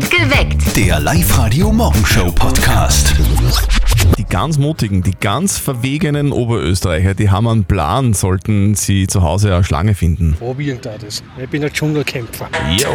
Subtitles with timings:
[0.00, 0.74] Geweckt.
[0.74, 3.14] Der Live-Radio-Morgenshow-Podcast.
[4.16, 9.54] Die ganz mutigen, die ganz verwegenen Oberösterreicher, die haben einen Plan, sollten sie zu Hause
[9.54, 10.34] eine Schlange finden.
[10.38, 11.22] probieren da das.
[11.36, 12.48] Ich bin ein Dschungelkämpfer.
[12.78, 12.88] Jo.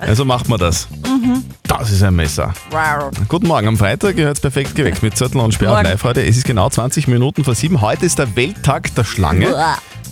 [0.00, 0.88] also macht man das.
[1.62, 2.52] Das ist ein Messer.
[3.28, 5.84] Guten Morgen, am Freitag gehört es perfekt geweckt mit Zettel und Sperr Morgen.
[5.84, 6.24] live heute.
[6.24, 7.80] Es ist genau 20 Minuten vor sieben.
[7.80, 9.54] Heute ist der Welttag der Schlange.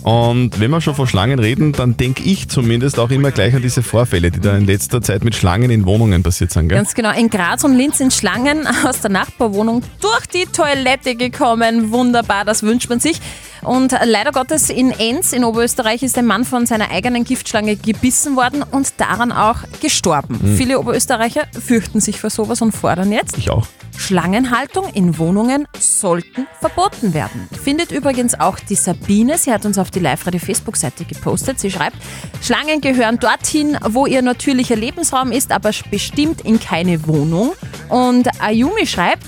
[0.05, 3.63] Und wenn wir schon von Schlangen reden, dann denke ich zumindest auch immer gleich an
[3.63, 6.69] diese Vorfälle, die da in letzter Zeit mit Schlangen in Wohnungen passiert sind.
[6.69, 6.77] Gell?
[6.77, 7.11] Ganz genau.
[7.17, 11.91] In Graz und Linz sind Schlangen aus der Nachbarwohnung durch die Toilette gekommen.
[11.91, 13.19] Wunderbar, das wünscht man sich.
[13.65, 18.35] Und leider Gottes in Enns in Oberösterreich ist ein Mann von seiner eigenen Giftschlange gebissen
[18.35, 20.55] worden und daran auch gestorben.
[20.57, 23.65] Viele Oberösterreicher fürchten sich vor sowas und fordern jetzt, Ich auch.
[23.97, 27.47] Schlangenhaltung in Wohnungen sollten verboten werden.
[27.63, 29.37] Findet übrigens auch die Sabine.
[29.37, 31.59] Sie hat uns auf die Live-Radio-Facebook-Seite gepostet.
[31.59, 31.95] Sie schreibt,
[32.41, 37.53] Schlangen gehören dorthin, wo ihr natürlicher Lebensraum ist, aber bestimmt in keine Wohnung.
[37.89, 39.25] Und Ayumi schreibt,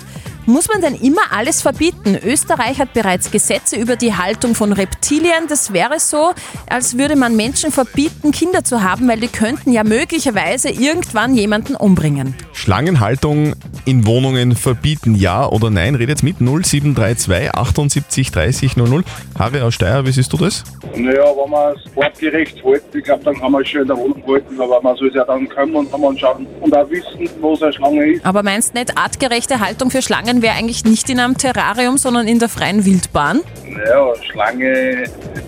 [0.48, 2.18] muss man denn immer alles verbieten?
[2.24, 5.48] Österreich hat bereits Gesetze über die Haltung von Reptilien.
[5.48, 6.34] Das wäre so,
[6.70, 11.76] als würde man Menschen verbieten, Kinder zu haben, weil die könnten ja möglicherweise irgendwann jemanden
[11.76, 12.36] umbringen.
[12.68, 13.54] Schlangenhaltung
[13.86, 15.96] in Wohnungen verbieten, ja oder nein?
[15.96, 19.04] Redet mit 0732 78 30 00.
[19.40, 20.66] Harry aus Steyr, wie siehst du das?
[20.94, 23.96] Naja, wenn man es wortgerecht hält, ich glaube, dann kann man es schon in der
[23.96, 27.30] Wohnung halten, aber man soll es ja dann kommen und dann anschauen und auch wissen,
[27.40, 28.26] wo es eine Schlange ist.
[28.26, 32.28] Aber meinst du nicht, artgerechte Haltung für Schlangen wäre eigentlich nicht in einem Terrarium, sondern
[32.28, 33.44] in der freien Wildbahn?
[33.66, 35.06] Naja, Schlange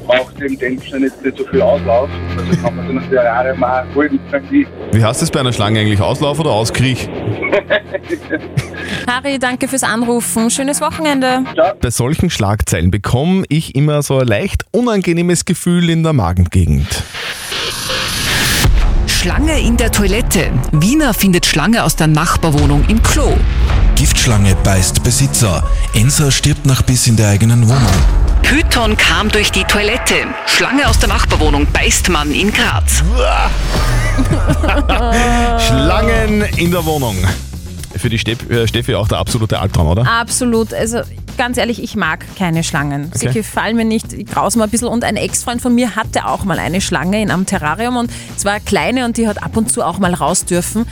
[0.07, 3.61] braucht in dem Sinne nicht, nicht so viel Auslauf, also kann man so ein Terrarium
[3.61, 4.19] auch halten.
[4.93, 5.99] Wie heißt es bei einer Schlange eigentlich?
[5.99, 7.08] Auslauf oder Auskriech?
[9.07, 10.49] Harry, danke fürs Anrufen.
[10.49, 11.43] Schönes Wochenende.
[11.81, 17.03] Bei solchen Schlagzeilen bekomme ich immer so ein leicht unangenehmes Gefühl in der Magengegend.
[19.07, 20.49] Schlange in der Toilette.
[20.71, 23.35] Wiener findet Schlange aus der Nachbarwohnung im Klo.
[23.95, 25.69] Giftschlange beißt Besitzer.
[25.93, 28.28] Enser stirbt nach Biss in der eigenen Wohnung.
[28.41, 30.15] Python kam durch die Toilette.
[30.47, 33.03] Schlange aus der Nachbarwohnung beißt Mann in Graz.
[35.67, 37.15] Schlangen in der Wohnung.
[37.95, 40.05] Für die äh, Steffi auch der absolute Albtraum, oder?
[40.07, 40.73] Absolut.
[40.73, 40.99] Also
[41.37, 43.11] ganz ehrlich, ich mag keine Schlangen.
[43.13, 43.39] Sie Okay.
[43.39, 44.13] gefallen mir nicht.
[44.13, 44.87] Ich graus mir ein bisschen.
[44.87, 48.45] Und ein Ex-Freund von mir hatte auch mal eine Schlange in einem Terrarium und es
[48.45, 50.85] war eine kleine und die hat ab und zu auch mal raus dürfen.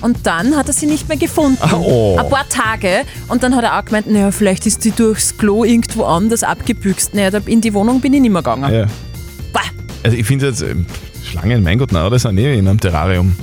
[0.00, 1.58] Und dann hat er sie nicht mehr gefunden.
[1.60, 2.16] Ah, oh.
[2.18, 3.04] Ein paar Tage.
[3.28, 7.14] Und dann hat er auch gemeint, naja, vielleicht ist die durchs Klo irgendwo anders abgebüxt.
[7.14, 8.72] Naja, in die Wohnung bin ich nicht mehr gegangen.
[8.72, 8.86] Ja.
[10.02, 10.86] Also ich finde jetzt, ähm,
[11.30, 13.36] Schlangen, mein Gott, na, das sind eh in einem Terrarium.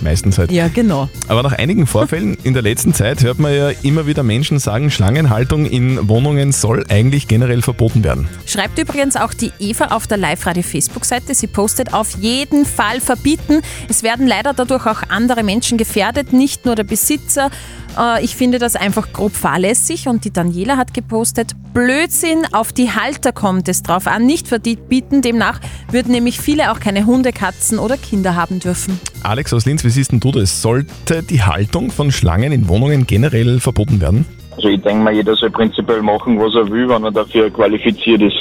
[0.00, 0.50] Meistens halt.
[0.50, 1.08] Ja, genau.
[1.28, 4.90] Aber nach einigen Vorfällen in der letzten Zeit hört man ja immer wieder Menschen sagen,
[4.90, 8.26] Schlangenhaltung in Wohnungen soll eigentlich generell verboten werden.
[8.46, 11.34] Schreibt übrigens auch die Eva auf der Live-Radio-Facebook-Seite.
[11.36, 13.60] Sie postet auf jeden Fall verbieten.
[13.88, 17.50] Es werden leider dadurch auch andere Menschen gefährdet, nicht nur der Besitzer.
[17.98, 20.08] Äh, Ich finde das einfach grob fahrlässig.
[20.08, 25.22] Und die Daniela hat gepostet, Blödsinn, auf die Halter kommt es drauf an, nicht verbieten.
[25.22, 29.00] Demnach würden nämlich viele auch keine Hunde, Katzen oder Kinder haben dürfen.
[29.22, 30.62] Alex aus Linz, wie siehst denn du das?
[30.62, 34.26] Sollte die Haltung von Schlangen in Wohnungen generell verboten werden?
[34.56, 38.20] Also ich denke mal, jeder soll prinzipiell machen, was er will, wenn er dafür qualifiziert
[38.20, 38.36] ist.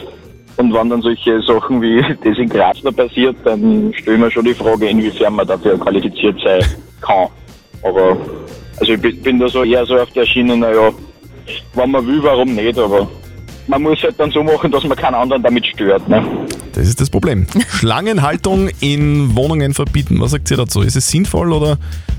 [0.57, 4.31] Und wenn dann solche Sachen wie das in Graz da passiert, dann stelle ich mir
[4.31, 6.61] schon die Frage, inwiefern man dafür qualifiziert sein
[6.99, 7.27] kann.
[7.83, 8.17] Aber
[8.79, 10.91] also ich bin- da so eher so auf der Schiene, naja,
[11.73, 13.07] wenn man will, warum nicht, aber
[13.67, 16.07] man muss halt dann so machen, dass man keinen anderen damit stört.
[16.09, 16.23] Ne?
[16.73, 17.45] Das ist das Problem.
[17.69, 20.19] Schlangenhaltung in Wohnungen verbieten.
[20.19, 20.81] Was sagt ihr dazu?
[20.81, 21.77] Ist es sinnvoll oder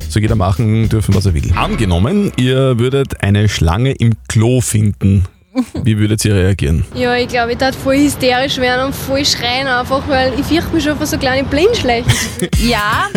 [0.09, 1.53] soll jeder machen dürfen, was er will?
[1.57, 5.25] Angenommen, ihr würdet eine Schlange im Klo finden.
[5.83, 6.85] Wie würdet ihr reagieren?
[6.95, 10.73] Ja, ich glaube, ich darf voll hysterisch werden und voll schreien einfach, weil ich fürchte
[10.73, 12.11] mich schon vor so kleine Blindschleichen.
[12.61, 13.09] Ja,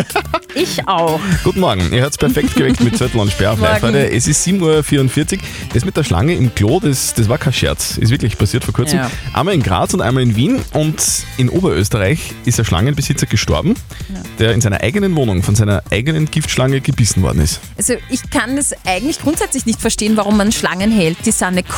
[0.54, 1.20] ich auch.
[1.42, 4.10] Guten Morgen, ihr hört perfekt geweckt mit Zettel und Sperr auf live heute.
[4.10, 5.38] Es ist 7.44 Uhr.
[5.74, 7.98] Das mit der Schlange im Klo, das, das war kein Scherz.
[7.98, 9.00] Ist wirklich passiert vor kurzem.
[9.00, 9.10] Ja.
[9.34, 10.62] Einmal in Graz und einmal in Wien.
[10.72, 11.02] Und
[11.36, 13.74] in Oberösterreich ist ein Schlangenbesitzer gestorben,
[14.38, 17.60] der in seiner eigenen Wohnung von seiner eigenen Giftschlange gebissen worden ist.
[17.76, 21.18] Also ich kann es eigentlich grundsätzlich nicht verstehen, warum man Schlangen hält.
[21.26, 21.68] Die sind nicht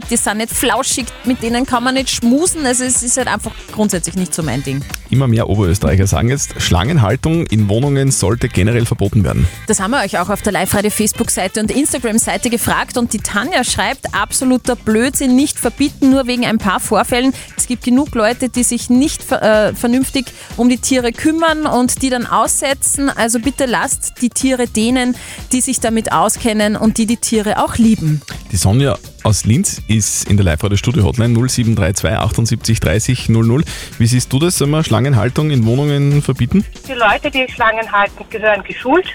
[0.00, 2.64] kuschelig, die sind nicht flauschig, mit denen kann man nicht schmusen.
[2.66, 4.82] Also es ist halt einfach grundsätzlich nicht so mein Ding.
[5.10, 9.46] Immer mehr Oberösterreicher sagen jetzt, Schlangenhaltung in Wohnungen sollte generell verboten werden.
[9.66, 14.14] Das haben wir euch auch auf der Live-Radio-Facebook-Seite und Instagram-Seite gefragt und die Tanja schreibt,
[14.14, 17.32] absoluter Blödsinn, nicht verbieten, nur wegen ein paar Vorfällen.
[17.56, 20.26] Es gibt genug Leute, die sich nicht äh, vernünftig
[20.56, 23.10] um die Tiere kümmern und die dann aussetzen.
[23.10, 25.16] Also bitte lasst die Tiere denen,
[25.52, 28.22] die sich damit auskennen und die die Tiere auch lieben.
[28.52, 33.64] Die Sonja aus Linz ist in der Live-Radio-Studio-Hotline 0732 78 30 00.
[33.98, 34.58] Wie siehst du das?
[34.58, 36.64] Sollen wir Schlangenhaltung in Wohnungen verbieten?
[36.88, 39.06] Die Leute, die Schlangen halten, gehören geschult.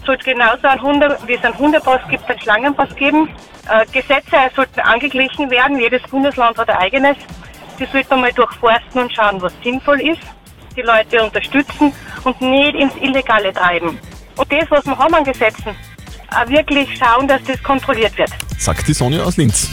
[0.00, 3.28] Es sollte genauso ein Hunde, wie es einen Hundepass gibt, einen Schlangenpass geben.
[3.68, 5.80] Äh, Gesetze sollten angeglichen werden.
[5.80, 7.16] Jedes Bundesland hat ein eigenes.
[7.78, 10.20] Die sollte man mal durchforsten und schauen, was sinnvoll ist.
[10.76, 11.92] Die Leute unterstützen
[12.24, 13.98] und nicht ins Illegale treiben.
[14.36, 15.74] Und das, was wir haben an Gesetzen,
[16.30, 18.30] auch wirklich schauen, dass das kontrolliert wird.
[18.58, 19.70] Sagt die Sonja aus Linz.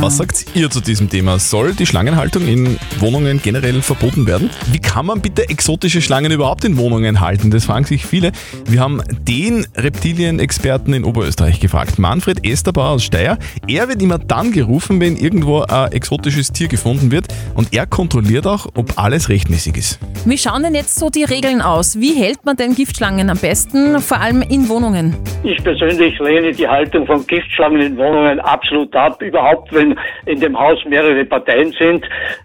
[0.00, 1.38] Was sagt ihr zu diesem Thema?
[1.38, 4.50] Soll die Schlangenhaltung in Wohnungen generell verboten werden?
[4.72, 7.50] Wie kann man bitte exotische Schlangen überhaupt in Wohnungen halten?
[7.50, 8.32] Das fragen sich viele.
[8.66, 11.98] Wir haben den Reptilien-Experten in Oberösterreich gefragt.
[11.98, 13.38] Manfred Esterbauer aus Steyr.
[13.66, 17.26] Er wird immer dann gerufen, wenn irgendwo ein exotisches Tier gefunden wird.
[17.54, 19.98] Und er kontrolliert auch, ob alles rechtmäßig ist.
[20.24, 21.98] Wie schauen denn jetzt so die Regeln aus?
[21.98, 25.16] Wie hält man denn Giftschlangen am besten, vor allem in Wohnungen?
[25.42, 29.20] Ich persönlich lehne die Haltung von Giftschlangen in Wohnungen absolut ab.
[29.22, 32.04] Überhaupt, wenn in dem Haus mehrere Parteien sind,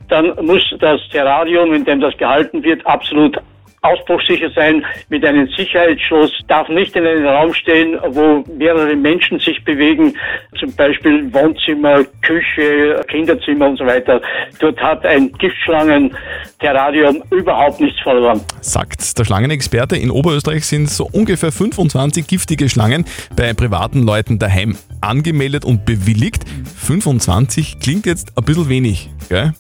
[0.09, 3.37] dann muss das Terrarium, in dem das gehalten wird, absolut
[3.85, 9.63] ausbruchsicher sein mit einem Sicherheitsschloss, darf nicht in einem Raum stehen, wo mehrere Menschen sich
[9.63, 10.15] bewegen,
[10.59, 14.21] zum Beispiel Wohnzimmer, Küche, Kinderzimmer und so weiter.
[14.59, 18.41] Dort hat ein Giftschlangen-Terrarium überhaupt nichts verloren.
[18.61, 23.05] Sagt der Schlangenexperte, in Oberösterreich sind so ungefähr 25 giftige Schlangen
[23.35, 26.43] bei privaten Leuten daheim angemeldet und bewilligt.
[26.85, 29.53] 25 klingt jetzt ein bisschen wenig, gell?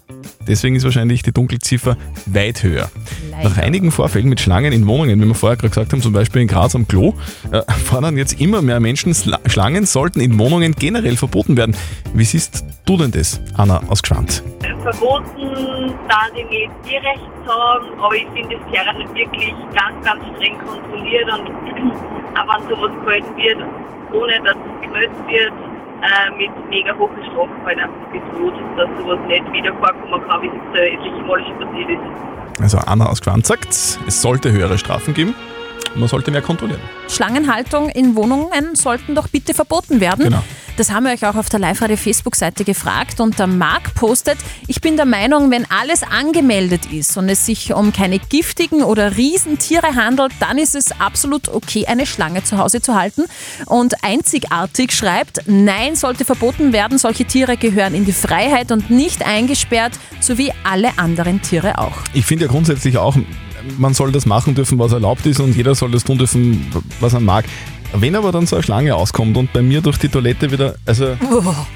[0.47, 2.89] Deswegen ist wahrscheinlich die Dunkelziffer weit höher.
[3.43, 6.41] Nach einigen Vorfällen mit Schlangen in Wohnungen, wie wir vorher gerade gesagt haben, zum Beispiel
[6.41, 7.13] in Graz am Klo,
[7.51, 11.75] äh, fordern jetzt immer mehr Menschen, Sla Schlangen sollten in Wohnungen generell verboten werden.
[12.13, 14.43] Wie siehst du denn das, Anna aus Gschwand?
[14.85, 20.21] verboten, da die nicht Tierrecht sagen, aber ich finde, das gehört nicht wirklich ganz, ganz
[20.35, 21.49] streng kontrolliert und
[22.37, 23.57] auch wenn sowas gehalten wird,
[24.13, 25.53] ohne dass es gemeldet wird,
[26.05, 30.47] äh, mit mega hohen Strafen halt einfach bedroht, dass sowas nicht wieder vorkommen kann, wie
[30.47, 32.61] es jetzt äh, etliche Male schon passiert ist.
[32.61, 35.35] Also Anna aus Gschwand sagt, es sollte höhere Strafen geben.
[35.95, 36.81] Man sollte mehr kontrollieren.
[37.07, 40.25] Schlangenhaltung in Wohnungen sollten doch bitte verboten werden.
[40.25, 40.43] Genau.
[40.77, 44.37] Das haben wir euch auch auf der Live-Radio-Facebook-Seite gefragt und der Marc postet,
[44.67, 49.15] ich bin der Meinung, wenn alles angemeldet ist und es sich um keine giftigen oder
[49.15, 53.23] Riesentiere handelt, dann ist es absolut okay, eine Schlange zu Hause zu halten.
[53.67, 59.25] Und einzigartig schreibt, nein, sollte verboten werden, solche Tiere gehören in die Freiheit und nicht
[59.25, 61.95] eingesperrt, so wie alle anderen Tiere auch.
[62.13, 63.15] Ich finde ja grundsätzlich auch,
[63.77, 66.69] man soll das machen dürfen, was erlaubt ist und jeder soll das tun dürfen,
[66.99, 67.45] was er mag.
[67.93, 71.17] Wenn aber dann so eine Schlange auskommt und bei mir durch die Toilette wieder, also,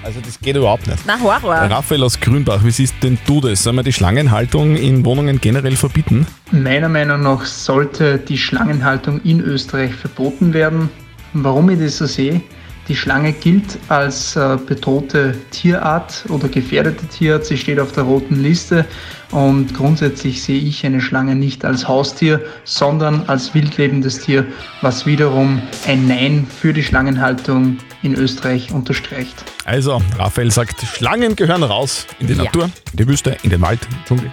[0.03, 0.99] also das geht überhaupt nicht.
[1.05, 1.55] Na, Horror.
[1.55, 3.63] Raphael aus Grünbach, wie siehst denn du das?
[3.63, 6.27] Sollen wir die Schlangenhaltung in Wohnungen generell verbieten?
[6.51, 10.89] Meiner Meinung nach sollte die Schlangenhaltung in Österreich verboten werden.
[11.33, 12.41] Warum ich das so sehe?
[12.89, 17.45] Die Schlange gilt als äh, bedrohte Tierart oder gefährdete Tierart.
[17.45, 18.83] Sie steht auf der roten Liste
[19.29, 24.43] und grundsätzlich sehe ich eine Schlange nicht als Haustier, sondern als wildlebendes Tier,
[24.81, 29.35] was wiederum ein Nein für die Schlangenhaltung in Österreich unterstreicht.
[29.65, 32.45] Also, Raphael sagt, Schlangen gehören raus in die Ja.
[32.45, 34.31] Natur, in die Wüste, in den Wald, Dschungel.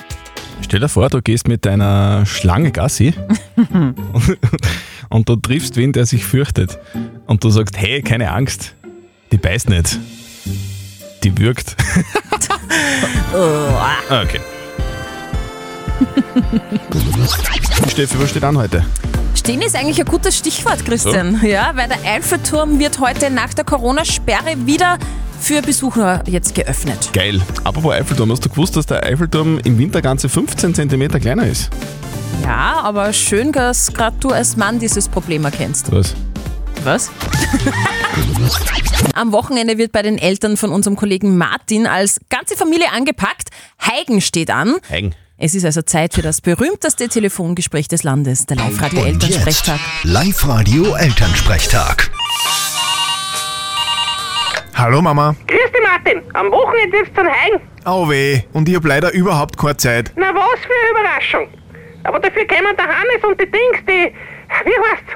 [0.63, 3.15] Stell dir vor, du gehst mit deiner Schlange Gassi
[3.57, 3.95] und,
[5.09, 6.79] und du triffst wen, der sich fürchtet.
[7.27, 8.75] Und du sagst, hey, keine Angst,
[9.33, 9.99] die beißt nicht.
[11.25, 11.77] Die wirkt.
[13.35, 14.41] Ah, okay.
[17.91, 18.85] Steffi, was steht an heute?
[19.35, 21.41] Stehen ist eigentlich ein gutes Stichwort, Christian.
[21.45, 24.99] Ja, weil der Eiffelturm wird heute nach der Corona-Sperre wieder
[25.41, 27.11] für Besucher jetzt geöffnet.
[27.13, 27.41] Geil.
[27.65, 31.71] Apropos Eiffelturm, hast du gewusst, dass der Eiffelturm im Winter ganze 15 cm kleiner ist?
[32.43, 35.91] Ja, aber schön, dass gerade du als Mann dieses Problem erkennst.
[35.93, 36.15] Was?
[36.85, 37.11] Was?
[39.15, 43.49] Am Wochenende wird bei den Eltern von unserem Kollegen Martin als ganze Familie angepackt.
[43.85, 44.77] Heigen steht an.
[44.89, 45.15] Heigen.
[45.39, 49.81] Es ist also Zeit für das berühmteste Telefongespräch des Landes, der Live-Radio Elternsprechtag.
[50.05, 52.11] Live-Radio Elternsprechtag.
[54.79, 55.35] Hallo Mama.
[55.47, 56.21] Grüß dich, Martin.
[56.35, 57.63] Am Wochenende wird's dann Heigen.
[57.87, 60.13] Oh weh, und ich hab leider überhaupt keine Zeit.
[60.17, 61.49] Na, was für eine Überraschung.
[62.05, 64.13] Aber dafür kommen der Hannes und die Dings, die.
[64.67, 65.13] Wie heißt's?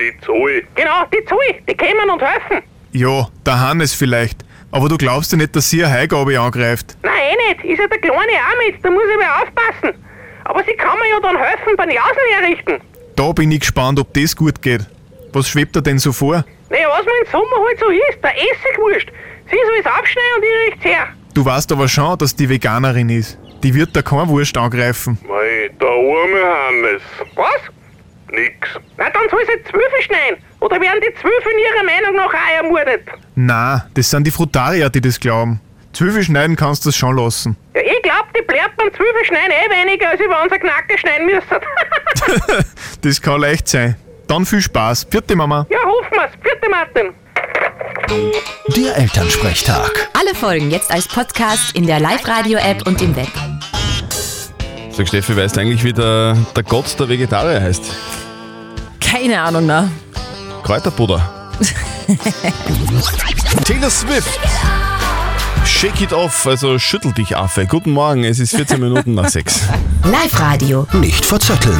[0.00, 0.62] Die Zoe.
[0.74, 1.62] Genau, die Zoe.
[1.68, 2.66] Die kommen und helfen.
[2.90, 4.44] Ja, der Hannes vielleicht.
[4.72, 6.96] Aber du glaubst ja nicht, dass sie eine Heigabe angreift.
[7.04, 7.64] Nein, eh nicht.
[7.64, 8.84] Ist ja der Kleine auch mit.
[8.84, 10.04] Da muss ich mal aufpassen.
[10.42, 12.80] Aber sie kann mir ja dann helfen beim Jausen herrichten.
[13.14, 14.84] Da bin ich gespannt, ob das gut geht.
[15.32, 16.44] Was schwebt da denn so vor?
[16.74, 19.06] Naja, was man im Sommer halt so isst, der Essigwurst.
[19.48, 21.06] Sie soll es abschneiden und ich richt's her.
[21.32, 23.38] Du weißt aber schon, dass die Veganerin ist.
[23.62, 25.16] Die wird da keine Wurst angreifen.
[25.28, 27.02] Mei, der arme Hannes.
[27.36, 27.60] Was?
[28.32, 28.68] Nix.
[28.96, 30.42] Na, dann soll sie Zwölfe schneiden.
[30.58, 33.02] Oder werden die Zwölfe in ihrer Meinung nach auch ermordet?
[33.36, 35.60] Na, das sind die Frutarier, die das glauben.
[35.92, 37.56] Zwölfe schneiden kannst du das schon lassen.
[37.76, 41.26] Ja, ich glaub, die bleibt beim Zwölfe schneiden eh weniger, als über unser Knacke schneiden
[41.26, 42.64] müssen.
[43.02, 43.96] Das kann leicht sein.
[44.26, 45.06] Dann viel Spaß.
[45.10, 45.66] Vierte Mama.
[45.70, 46.30] ja, hoffen wir's.
[46.42, 47.12] Vierte Martin.
[48.76, 50.08] Der Elternsprechtag.
[50.18, 53.28] Alle Folgen jetzt als Podcast in der Live-Radio-App und im Web.
[54.90, 57.82] Sag Steffi, weißt du eigentlich, wie der, der Gott der Vegetarier heißt?
[59.00, 59.90] Keine Ahnung, ne?
[60.62, 61.20] Kräuterbuddha.
[63.64, 64.38] Taylor Swift.
[65.64, 67.66] Shake it off, also schüttel dich, Affe.
[67.66, 69.62] Guten Morgen, es ist 14 Minuten nach 6.
[70.04, 70.86] Live-Radio.
[70.92, 71.78] Nicht verzetteln.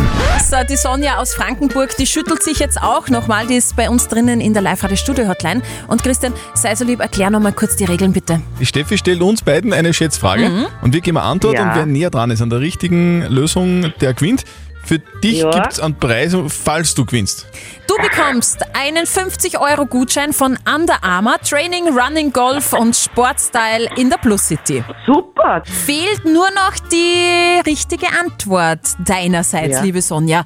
[0.48, 3.46] So, die Sonja aus Frankenburg, die schüttelt sich jetzt auch nochmal.
[3.46, 5.60] Die ist bei uns drinnen in der Live-Radio-Studio-Hotline.
[5.88, 8.40] Und Christian, sei so lieb, erklär nochmal kurz die Regeln bitte.
[8.60, 10.66] Die Steffi stellt uns beiden eine Schätzfrage Mhm.
[10.82, 11.64] und wir geben eine Antwort Ja.
[11.70, 14.44] und wer näher dran ist an der richtigen Lösung, der gewinnt.
[14.84, 15.50] Für dich Ja.
[15.50, 17.46] gibt's einen Preis, falls du gewinnst.
[17.86, 24.48] Du bekommst einen 50-Euro-Gutschein von Under Armour, Training, Running, Golf und Sportstyle in der Plus
[24.48, 24.82] City.
[25.06, 25.62] Super!
[25.64, 29.82] Fehlt nur noch die richtige Antwort deinerseits, Ja.
[29.82, 30.44] liebe Sonja.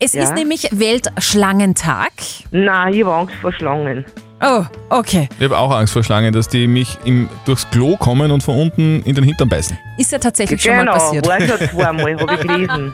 [0.00, 0.22] Es Ja.
[0.24, 2.12] ist nämlich Weltschlangentag.
[2.50, 4.04] Nein, ich habe Angst vor Schlangen.
[4.40, 5.28] Oh, okay.
[5.38, 8.56] Ich habe auch Angst vor Schlangen, dass die mich im, durchs Klo kommen und von
[8.56, 9.76] unten in den Hintern beißen.
[9.98, 11.26] Ist ja tatsächlich schon Genau, mal passiert.
[11.26, 12.92] war schon zweimal, habe ich gelesen.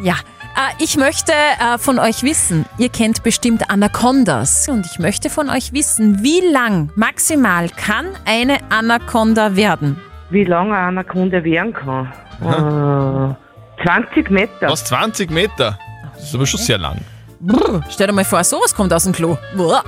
[0.00, 5.30] Ja, äh, ich möchte äh, von euch wissen, ihr kennt bestimmt Anacondas und ich möchte
[5.30, 10.00] von euch wissen, wie lang maximal kann eine Anaconda werden?
[10.30, 12.12] Wie lange eine Anaconda werden kann?
[12.40, 14.68] Äh, 20 Meter.
[14.68, 15.78] Was, 20 Meter?
[16.14, 16.98] Das ist aber schon sehr lang.
[17.40, 19.36] Brr, stell dir mal vor, sowas kommt aus dem Klo.
[19.56, 19.82] Brr.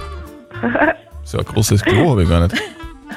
[1.26, 2.54] So ein großes Klo habe ich gar nicht.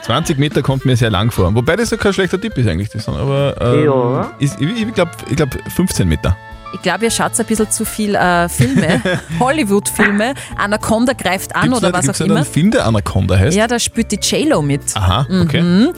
[0.04, 1.54] 20 Meter kommt mir sehr lang vor.
[1.54, 2.88] Wobei das ja kein schlechter Tipp ist eigentlich.
[2.90, 4.32] Das, aber ähm, Ja.
[4.40, 6.38] ist, ich ich glaube ich glaub 15 Meter.
[6.74, 9.02] Ich glaube, ihr schaut ein bisschen zu viel äh, Filme,
[9.40, 10.34] Hollywood-Filme.
[10.58, 12.36] Anaconda greift an Gibt's oder nicht, was auch immer.
[12.38, 13.56] einen Film, der Anaconda heißt?
[13.56, 14.82] Ja, da spielt die J-Lo mit.
[14.96, 15.62] Aha, okay.
[15.62, 15.94] Mhm.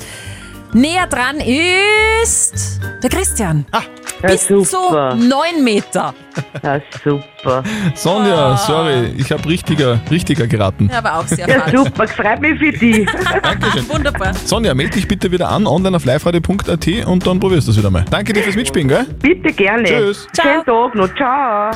[0.73, 3.65] Näher dran ist der Christian.
[3.71, 3.81] Ah,
[4.21, 5.15] Bis zu super.
[5.15, 6.13] 9 Meter.
[6.61, 7.63] Ja, super.
[7.95, 10.89] Sonja, sorry, ich habe richtiger, richtiger geraten.
[10.91, 11.75] Ja, aber auch sehr Ja, falsch.
[11.75, 13.07] super, freut mich für dich.
[13.89, 14.33] Wunderbar.
[14.45, 17.89] Sonja, melde dich bitte wieder an, online auf liveradio.at und dann probierst du es wieder
[17.89, 18.05] mal.
[18.09, 19.05] Danke dir fürs Mitspielen, gell?
[19.21, 19.83] Bitte gerne.
[19.85, 20.27] Tschüss.
[20.39, 21.15] Schönen Tag noch.
[21.15, 21.71] Ciao.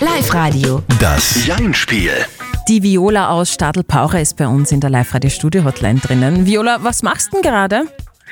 [0.00, 0.82] Live-Radio.
[1.00, 2.26] Das Jein-Spiel.
[2.68, 6.46] Die Viola aus Stadl-Paucher ist bei uns in der Live-Radio-Studio-Hotline drinnen.
[6.46, 7.84] Viola, was machst du denn gerade?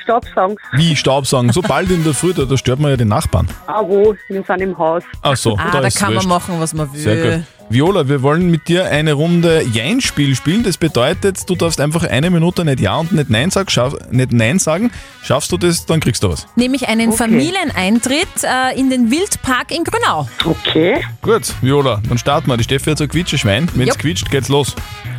[0.05, 0.57] Staubsaugen.
[0.73, 1.51] Wie Staubsaugen?
[1.51, 3.47] So bald in der Früh, da, da stört man ja den Nachbarn.
[3.67, 4.15] Ah, wo?
[4.29, 5.03] Wir sind im Haus.
[5.21, 6.27] Ach so, ah, da, da ist kann wurscht.
[6.27, 6.99] man machen, was man will.
[7.01, 7.43] Sehr gut.
[7.67, 10.61] Viola, wir wollen mit dir eine Runde Jein-Spiel spielen.
[10.61, 13.69] Das bedeutet, du darfst einfach eine Minute nicht Ja und nicht Nein, sagen.
[13.71, 14.91] Schaff, nicht Nein sagen.
[15.23, 16.45] Schaffst du das, dann kriegst du was.
[16.55, 17.17] Nämlich einen Okay.
[17.17, 20.29] Familieneintritt äh, in den Wildpark in Grünau.
[20.45, 21.03] Okay.
[21.23, 22.57] Gut, Viola, dann starten wir.
[22.57, 23.67] Die Steffi hat so ein Quietscheschwein.
[23.73, 23.97] Wenn es Jupp.
[23.99, 24.75] quietscht, geht's los.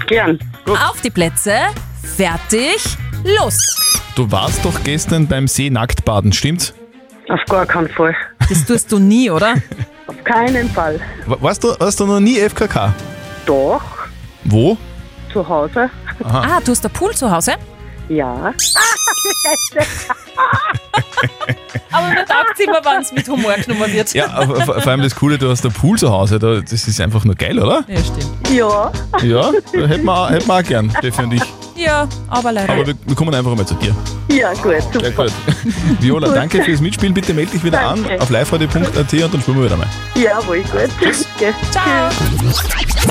[0.07, 0.39] Gern.
[0.69, 1.53] Auf die Plätze,
[2.17, 2.77] fertig,
[3.41, 3.59] los.
[4.15, 6.75] Du warst doch gestern beim See nackt baden, stimmt's?
[7.29, 8.15] Auf gar keinen Fall.
[8.49, 9.55] Das tust du nie, oder?
[10.07, 11.01] Auf keinen Fall.
[11.27, 12.95] Wa- Warst du, warst du noch nie FKK?
[13.45, 13.83] Doch.
[14.45, 14.77] Wo?
[15.33, 15.91] Zu Hause.
[16.23, 16.57] Aha.
[16.57, 17.55] Ah, du hast ein Pool zu Hause?
[18.09, 18.53] Ja.
[21.93, 24.13] Aber mir taugt immer, wenn es mit Humor genommen wird.
[24.15, 26.39] Ja, aber vor vor allem das Coole, du hast einen Pool zu Hause.
[26.39, 27.85] Da, das ist einfach nur geil, oder?
[27.89, 28.49] Ja, stimmt.
[28.51, 28.93] Ja.
[29.23, 31.43] Ja, hätten wir, auch- hätten wir auch gern, Steffi und ich.
[31.77, 32.73] Ja, aber leider.
[32.73, 33.95] Aber wir, wir kommen einfach einmal zu dir.
[34.35, 35.01] Ja, gut, super.
[35.01, 35.33] Sehr gut.
[36.01, 37.13] Viola, danke fürs Mitspielen.
[37.15, 38.13] Bitte melde dich wieder Danke.
[38.15, 39.87] an auf liveradio.at und dann spielen wir wieder mal.
[40.15, 40.91] Jawohl, gut.
[41.37, 41.53] Okay.
[41.71, 42.11] Ciao.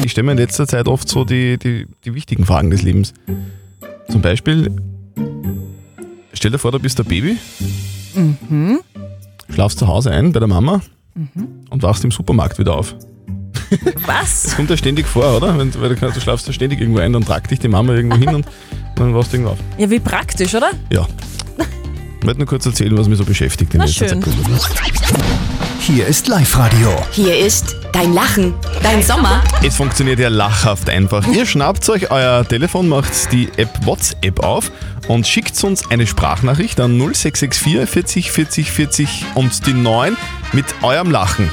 [0.03, 3.13] Ich stelle mir in letzter Zeit oft so die, die, die wichtigen Fragen des Lebens.
[4.09, 4.71] Zum Beispiel,
[6.33, 7.37] stell dir vor, du bist ein Baby,
[8.15, 8.79] Mhm.
[9.53, 10.81] schlafst zu Hause ein bei der Mama
[11.15, 11.47] Mhm.
[11.69, 12.95] und wachst im Supermarkt wieder auf.
[14.05, 14.43] Was?
[14.43, 15.57] Das kommt ja ständig vor, oder?
[15.57, 18.17] Wenn, weil du, du schlafst ja ständig irgendwo ein, dann tragt dich die Mama irgendwo
[18.17, 18.45] hin und
[18.95, 19.59] dann wachst du irgendwo auf.
[19.77, 20.71] Ja, wie praktisch, oder?
[20.91, 21.07] Ja.
[22.19, 24.23] Ich wollte nur kurz erzählen, was mich so beschäftigt in Na letzter schön.
[24.23, 24.33] Zeit.
[25.79, 26.89] Hier ist Live-Radio.
[27.11, 29.43] Hier ist dein Lachen, dein Sommer.
[29.63, 31.27] Es funktioniert ja lachhaft einfach.
[31.27, 34.71] Ihr schnappt euch euer Telefon, macht die App WhatsApp auf
[35.07, 40.17] und schickt uns eine Sprachnachricht an 0664 40 40 40 und die 9
[40.53, 41.51] mit eurem Lachen.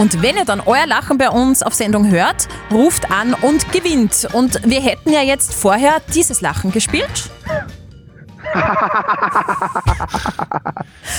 [0.00, 4.26] Und wenn ihr dann euer Lachen bei uns auf Sendung hört, ruft an und gewinnt.
[4.32, 7.28] Und wir hätten ja jetzt vorher dieses Lachen gespielt.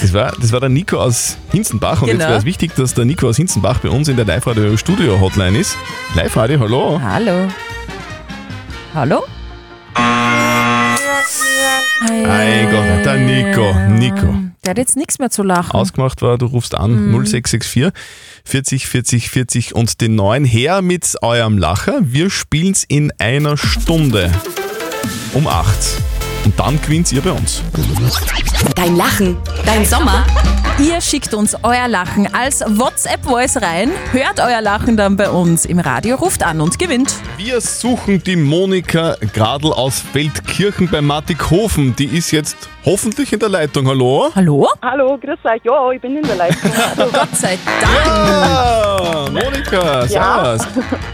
[0.01, 2.21] Das war, das war der Nico aus Hinzenbach und Genau.
[2.21, 5.77] jetzt wäre es wichtig, dass der Nico aus Hinzenbach bei uns in der Live-Radio-Studio-Hotline ist.
[6.15, 6.99] Live-Radio, hallo.
[7.03, 7.47] Hallo.
[8.95, 9.23] Hallo?
[12.07, 14.50] Mein Gott, der Nico, Nico.
[14.63, 15.71] Der hat jetzt nichts mehr zu lachen.
[15.71, 17.11] Ausgemacht war, du rufst an Mhm.
[17.25, 17.91] 0664
[18.45, 21.99] 40 40 40 und den neuen her mit eurem Lacher.
[22.03, 24.31] Wir spielen's in einer Stunde
[25.33, 25.67] um 8.
[26.51, 27.61] Und dann gewinnt ihr bei uns.
[28.75, 30.25] Dein Lachen, dein Sommer.
[30.79, 35.79] Ihr schickt uns euer Lachen als WhatsApp-Voice rein, hört euer Lachen dann bei uns im
[35.79, 37.13] Radio, ruft an und gewinnt.
[37.37, 41.95] Wir suchen die Monika Gradl aus Feldkirchen bei Mattighofen.
[41.95, 43.87] Die ist jetzt hoffentlich in der Leitung.
[43.87, 44.29] Hallo?
[44.35, 44.67] Hallo?
[44.81, 45.61] Hallo, grüß euch.
[45.63, 46.71] Ja, ich bin in der Leitung.
[46.97, 48.07] Gott sei Dank.
[48.07, 50.57] Ja, Monika, Ja.
[50.57, 50.67] servus.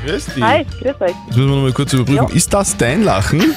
[0.05, 0.43] Grüß dich.
[0.43, 1.11] Hi, grüß euch.
[1.27, 2.27] Jetzt müssen wir noch mal kurz überprüfen.
[2.29, 2.35] Ja.
[2.35, 3.53] Ist das dein Lachen?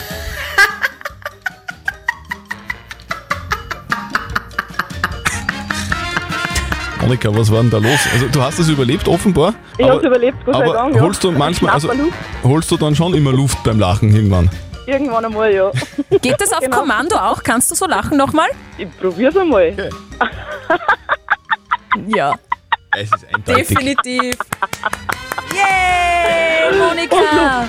[7.03, 7.99] Monika, was war denn da los?
[8.13, 9.55] Also du hast es überlebt offenbar.
[9.79, 10.95] Ich aber- hab's überlebt, Gott sei aber Dank.
[10.97, 11.01] ja.
[11.03, 11.91] holst du manchmal, also
[12.45, 14.51] holst du dann schon immer Luft beim Lachen irgendwann?
[14.87, 15.71] Irgendwann einmal, ja.
[16.23, 16.81] Geht das auf Genau.
[16.81, 17.43] Kommando auch?
[17.43, 18.49] Kannst du so lachen nochmal?
[18.77, 19.91] Ich probier's einmal.
[22.15, 22.35] Ja,
[22.97, 23.69] Es ist eindeutig.
[23.69, 24.35] definitiv.
[25.55, 27.69] Yay, Monika!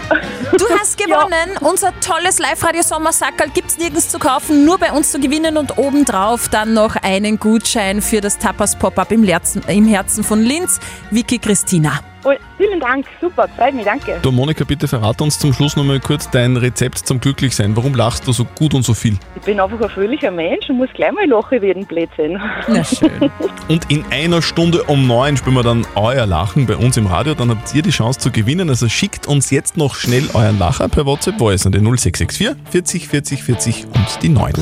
[0.57, 1.57] Du hast gewonnen.
[1.61, 6.73] Unser tolles Live-Radio-Sommersackerl gibt's nirgends zu kaufen, nur bei uns zu gewinnen und obendrauf dann
[6.73, 10.79] noch einen Gutschein für das Tapas Pop-Up im, Herzen- im Herzen von Linz.
[11.09, 11.99] Vicky Christina.
[12.23, 14.19] Oh, vielen Dank, super, freut mich, danke.
[14.21, 17.75] Du Monika, bitte verrat uns zum Schluss noch mal kurz dein Rezept zum Glücklichsein.
[17.75, 19.17] Warum lachst du so gut und so viel?
[19.35, 22.39] Ich bin einfach ein fröhlicher Mensch und muss gleich mal lachen werden, Blödsinn.
[22.67, 23.31] Na schön.
[23.67, 27.33] Und in einer Stunde um neun spielen wir dann euer Lachen bei uns im Radio.
[27.33, 28.69] Dann habt ihr die Chance zu gewinnen.
[28.69, 33.07] Also schickt uns jetzt noch schnell euren Lacher per WhatsApp Voice an den 0664 40
[33.07, 34.53] 40 40 und die 9.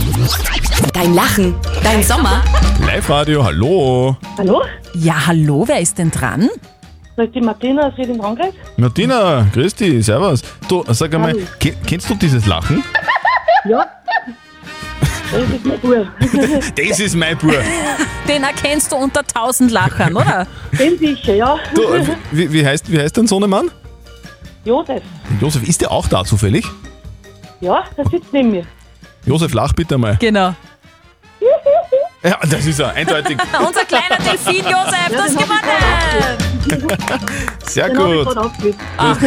[0.93, 2.41] Dein Lachen, dein Sommer.
[2.85, 4.15] Live Radio, hallo.
[4.37, 4.61] Hallo?
[4.93, 6.49] Ja, hallo, wer ist denn dran?
[7.19, 8.53] Das ist die Martina aus Wiedin Frankreich.
[8.77, 10.41] Martina, grüß dich, servus.
[10.69, 11.75] Du, sag einmal, Hallo.
[11.85, 12.81] kennst du dieses Lachen?
[13.65, 13.85] Ja.
[15.29, 16.07] Das ist mein Bub.
[16.77, 17.51] Das ist mein Bub.
[18.25, 20.47] Den erkennst du unter tausend Lachern, oder?
[20.79, 21.57] Den sicher, ja.
[21.75, 23.69] Du, äh, wie, wie, heißt, wie heißt dein Sohnemann?
[24.63, 25.03] Josef.
[25.41, 26.65] Josef, ist der auch da zufällig?
[27.59, 28.65] Ja, der sitzt neben mir.
[29.25, 30.15] Josef, lach bitte mal.
[30.21, 30.55] Genau.
[32.23, 33.37] Ja, das ist er, eindeutig.
[33.65, 36.89] Unser kleiner Delfin Josef, du hast gewonnen!
[37.65, 38.35] Sehr Den gut.
[38.97, 39.17] Ach,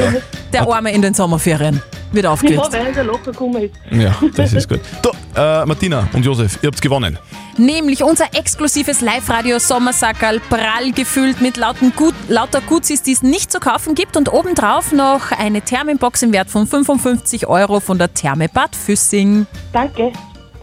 [0.52, 1.80] der Arme in den Sommerferien
[2.12, 2.72] wird Ja, aufgelöst.
[2.72, 3.74] weil der locker gekommen ist.
[3.90, 4.80] Ja, das ist gut.
[5.00, 7.18] Du, äh, Martina und Josef, ihr habt gewonnen.
[7.56, 13.50] Nämlich unser exklusives Live-Radio Sommersackerl, prall gefüllt mit lauten Gut, lauter Gutsis, die es nicht
[13.50, 18.12] zu kaufen gibt und obendrauf noch eine Thermenbox im Wert von 55 Euro von der
[18.12, 19.46] Thermebad Füssing.
[19.72, 20.12] Danke.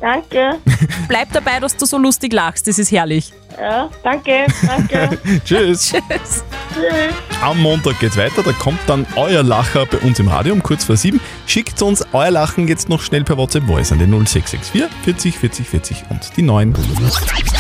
[0.02, 0.60] Danke.
[1.08, 3.34] Bleib dabei, dass du so lustig lachst, das ist herrlich.
[3.58, 5.18] Ja, danke, danke.
[5.46, 5.92] Tschüss.
[5.92, 6.44] Tschüss.
[7.42, 10.84] Am Montag geht's weiter, da kommt dann euer Lacher bei uns im Radio um kurz
[10.84, 11.20] vor sieben.
[11.46, 15.68] Schickt uns euer Lachen jetzt noch schnell per WhatsApp Voice an den 0664 40 40
[15.68, 16.76] 40 und die 9.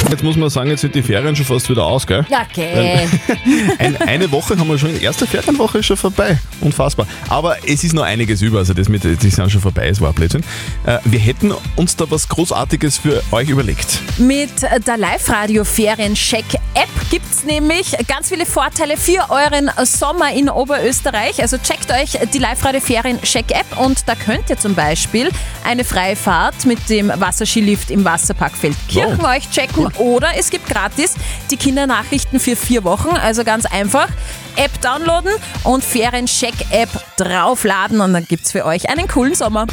[0.10, 2.26] Jetzt muss man sagen, jetzt sind die Ferien schon fast wieder aus, gell?
[2.30, 3.08] Ja, okay.
[3.80, 6.38] Ein, eine Woche haben wir schon, die erste Ferienwoche ist schon vorbei.
[6.62, 7.08] Unfassbar.
[7.28, 10.14] Aber es ist noch einiges über, also das mit, die sind schon vorbei, es war
[10.14, 10.44] Blödsinn.
[10.86, 14.02] Äh, wir hätten uns da was Großartiges für euch überlegt.
[14.18, 20.50] Mit der Live-Radio 4 Feriencheck-App gibt es nämlich ganz viele Vorteile für euren Sommer in
[20.50, 21.42] Oberösterreich.
[21.42, 25.30] Also checkt euch die Live-Radio Feriencheck-App und da könnt ihr zum Beispiel
[25.64, 29.40] eine freie Fahrt mit dem Wasserskilift im Wasserpark Feldkirchen wow.
[29.50, 30.06] checken cool.
[30.06, 31.16] oder es gibt gratis
[31.50, 33.16] die Kindernachrichten für vier Wochen.
[33.16, 34.10] Also ganz einfach.
[34.58, 35.32] App downloaden
[35.64, 39.66] und Feriencheck-App draufladen und dann gibt es für euch einen coolen Sommer.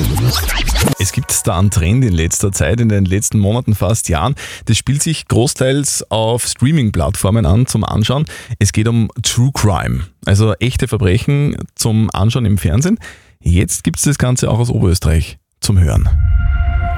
[1.00, 4.36] Es gibt da einen Trend in letzter Zeit, in den letzten Monaten, fast Jahren.
[4.66, 8.24] Das spielt sich großteils auf Streaming-Plattformen an zum Anschauen.
[8.58, 12.98] Es geht um True Crime, also echte Verbrechen zum Anschauen im Fernsehen.
[13.40, 16.08] Jetzt gibt es das Ganze auch aus Oberösterreich zum Hören.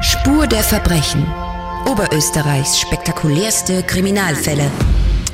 [0.01, 1.27] Spur der Verbrechen.
[1.87, 4.71] Oberösterreichs spektakulärste Kriminalfälle.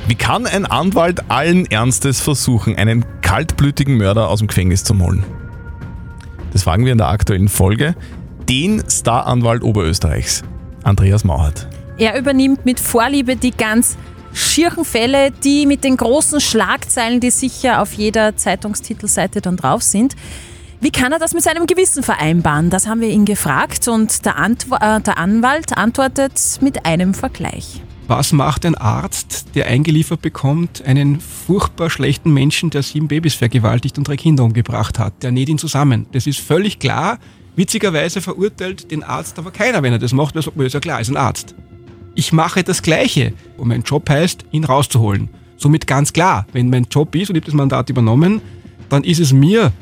[0.06, 5.24] Wie kann ein Anwalt allen Ernstes versuchen, einen kaltblütigen Mörder aus dem Gefängnis zu holen?
[6.52, 7.94] Das fragen wir in der aktuellen Folge.
[8.48, 10.42] Den Staranwalt Oberösterreichs,
[10.82, 11.68] Andreas Mauert.
[11.96, 13.96] Er übernimmt mit Vorliebe die ganz
[14.32, 20.16] schierchen Fälle, die mit den großen Schlagzeilen, die sicher auf jeder Zeitungstitelseite dann drauf sind.
[20.80, 22.68] Wie kann er das mit seinem Gewissen vereinbaren?
[22.68, 27.80] Das haben wir ihn gefragt und der, Antwo äh, der Anwalt antwortet mit einem Vergleich.
[28.08, 33.96] Was macht ein Arzt, der eingeliefert bekommt, einen furchtbar schlechten Menschen, der sieben Babys vergewaltigt
[33.96, 35.22] und drei Kinder umgebracht hat?
[35.22, 36.06] Der näht ihn zusammen.
[36.12, 37.18] Das ist völlig klar.
[37.56, 40.80] Witzigerweise verurteilt den Arzt aber keiner, wenn er das macht, weil er sagt, ist ja
[40.80, 41.54] klar, ist ein Arzt.
[42.14, 43.32] Ich mache das Gleiche.
[43.56, 45.28] Und mein Job heißt, ihn rauszuholen.
[45.56, 48.40] Somit ganz klar, wenn mein Job ist und ich habe das Mandat übernommen,
[48.88, 49.72] dann ist es mir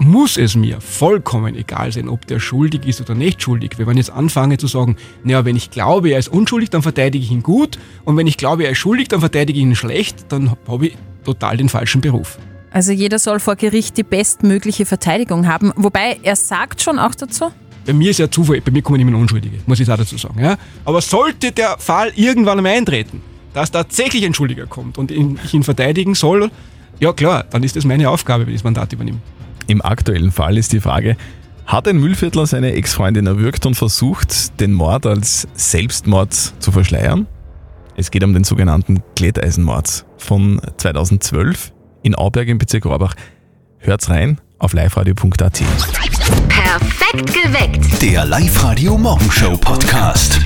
[0.00, 3.72] muss es mir vollkommen egal sein, ob der schuldig ist oder nicht schuldig.
[3.78, 7.24] Wenn man jetzt anfange zu sagen, naja, wenn ich glaube, er ist unschuldig, dann verteidige
[7.24, 10.26] ich ihn gut und wenn ich glaube, er ist schuldig, dann verteidige ich ihn schlecht,
[10.28, 12.38] dann habe ich total den falschen Beruf.
[12.70, 15.72] Also jeder soll vor Gericht die bestmögliche Verteidigung haben.
[15.74, 17.50] Wobei er sagt schon auch dazu,
[17.88, 20.38] Bei mir ist ja Zufall, bei mir kommen immer Unschuldige, muss ich auch dazu sagen.
[20.44, 20.58] Ja?
[20.84, 23.22] Aber sollte der Fall irgendwann einmal eintreten,
[23.54, 26.50] dass tatsächlich ein Schuldiger kommt und ihn- ich ihn verteidigen soll,
[27.00, 29.16] ja klar, dann ist das meine Aufgabe, wenn ich das Mandat übernehme.
[29.68, 31.16] Im aktuellen Fall ist die Frage,
[31.64, 37.26] hat ein Müllviertler seine Ex-Freundin erwürgt und versucht, den Mord als Selbstmord zu verschleiern?
[37.96, 41.72] Es geht um den sogenannten Glätteisenmord von 2012
[42.02, 43.14] in Auberg im Bezirk Rohrbach.
[43.78, 45.62] Hört's rein auf liveradio.at.
[46.48, 48.02] Perfekt geweckt.
[48.02, 50.40] Der Live-Radio Morgenshow Podcast.